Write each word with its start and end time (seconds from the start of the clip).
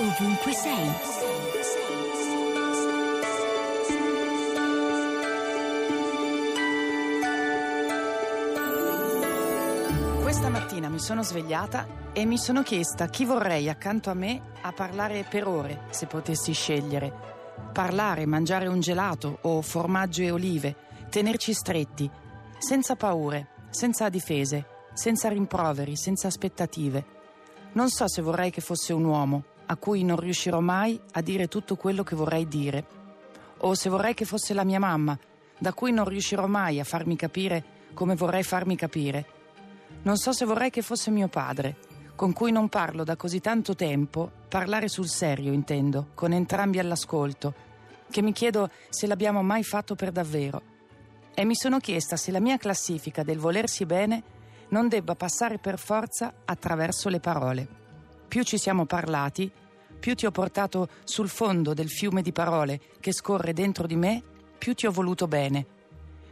ovunque 0.00 0.52
sei. 0.52 0.92
Questa 10.22 10.48
mattina 10.48 10.88
mi 10.88 10.98
sono 10.98 11.22
svegliata 11.22 11.86
e 12.14 12.24
mi 12.24 12.38
sono 12.38 12.62
chiesta 12.62 13.08
chi 13.08 13.26
vorrei 13.26 13.68
accanto 13.68 14.08
a 14.08 14.14
me 14.14 14.40
a 14.62 14.72
parlare 14.72 15.26
per 15.28 15.46
ore, 15.46 15.82
se 15.90 16.06
potessi 16.06 16.52
scegliere. 16.52 17.28
Parlare, 17.70 18.24
mangiare 18.24 18.68
un 18.68 18.80
gelato 18.80 19.38
o 19.42 19.60
formaggio 19.60 20.22
e 20.22 20.30
olive, 20.30 20.76
tenerci 21.10 21.52
stretti, 21.52 22.10
senza 22.58 22.96
paure, 22.96 23.48
senza 23.68 24.08
difese, 24.08 24.66
senza 24.94 25.28
rimproveri, 25.28 25.94
senza 25.94 26.28
aspettative. 26.28 27.18
Non 27.72 27.90
so 27.90 28.08
se 28.08 28.22
vorrei 28.22 28.50
che 28.50 28.62
fosse 28.62 28.94
un 28.94 29.04
uomo, 29.04 29.44
a 29.70 29.76
cui 29.76 30.04
non 30.04 30.18
riuscirò 30.18 30.60
mai 30.60 31.00
a 31.12 31.20
dire 31.20 31.48
tutto 31.48 31.76
quello 31.76 32.02
che 32.02 32.16
vorrei 32.16 32.46
dire, 32.46 32.84
o 33.58 33.74
se 33.74 33.88
vorrei 33.88 34.14
che 34.14 34.24
fosse 34.24 34.54
la 34.54 34.64
mia 34.64 34.78
mamma, 34.78 35.18
da 35.58 35.72
cui 35.72 35.92
non 35.92 36.06
riuscirò 36.06 36.46
mai 36.46 36.80
a 36.80 36.84
farmi 36.84 37.16
capire 37.16 37.64
come 37.94 38.14
vorrei 38.14 38.42
farmi 38.42 38.76
capire 38.76 39.38
non 40.02 40.16
so 40.16 40.32
se 40.32 40.46
vorrei 40.46 40.70
che 40.70 40.80
fosse 40.80 41.10
mio 41.10 41.28
padre, 41.28 41.76
con 42.16 42.32
cui 42.32 42.52
non 42.52 42.70
parlo 42.70 43.04
da 43.04 43.16
così 43.16 43.40
tanto 43.40 43.74
tempo, 43.74 44.30
parlare 44.48 44.88
sul 44.88 45.08
serio 45.08 45.52
intendo, 45.52 46.08
con 46.14 46.32
entrambi 46.32 46.78
all'ascolto, 46.78 47.54
che 48.10 48.22
mi 48.22 48.32
chiedo 48.32 48.70
se 48.88 49.06
l'abbiamo 49.06 49.42
mai 49.42 49.62
fatto 49.62 49.94
per 49.94 50.10
davvero. 50.10 50.62
E 51.34 51.44
mi 51.44 51.54
sono 51.54 51.78
chiesta 51.78 52.16
se 52.16 52.30
la 52.30 52.40
mia 52.40 52.56
classifica 52.56 53.22
del 53.22 53.38
volersi 53.38 53.84
bene 53.84 54.22
non 54.68 54.88
debba 54.88 55.14
passare 55.14 55.58
per 55.58 55.78
forza 55.78 56.32
attraverso 56.46 57.10
le 57.10 57.20
parole. 57.20 57.79
Più 58.30 58.44
ci 58.44 58.58
siamo 58.58 58.86
parlati, 58.86 59.50
più 59.98 60.14
ti 60.14 60.24
ho 60.24 60.30
portato 60.30 60.88
sul 61.02 61.28
fondo 61.28 61.74
del 61.74 61.88
fiume 61.88 62.22
di 62.22 62.30
parole 62.30 62.80
che 63.00 63.12
scorre 63.12 63.52
dentro 63.52 63.88
di 63.88 63.96
me, 63.96 64.22
più 64.56 64.72
ti 64.72 64.86
ho 64.86 64.92
voluto 64.92 65.26
bene. 65.26 65.66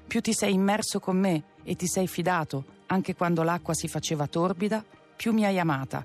Più 0.07 0.21
ti 0.21 0.33
sei 0.33 0.53
immerso 0.53 1.01
con 1.01 1.17
me 1.17 1.57
e 1.65 1.75
ti 1.75 1.89
sei 1.89 2.07
fidato, 2.07 2.85
anche 2.87 3.17
quando 3.17 3.43
l'acqua 3.43 3.75
si 3.75 3.89
faceva 3.89 4.29
torbida, 4.29 4.85
più 5.17 5.33
mi 5.33 5.45
hai 5.45 5.59
amata. 5.59 6.05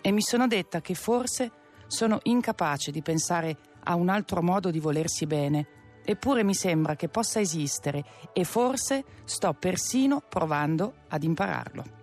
E 0.00 0.10
mi 0.10 0.20
sono 0.20 0.48
detta 0.48 0.80
che 0.80 0.94
forse 0.94 1.52
sono 1.86 2.18
incapace 2.24 2.90
di 2.90 3.00
pensare 3.00 3.56
a 3.84 3.94
un 3.94 4.08
altro 4.08 4.42
modo 4.42 4.72
di 4.72 4.80
volersi 4.80 5.26
bene, 5.26 6.00
eppure 6.04 6.42
mi 6.42 6.54
sembra 6.54 6.96
che 6.96 7.08
possa 7.08 7.38
esistere 7.38 8.04
e 8.32 8.42
forse 8.42 9.04
sto 9.22 9.52
persino 9.52 10.20
provando 10.28 10.94
ad 11.06 11.22
impararlo. 11.22 12.02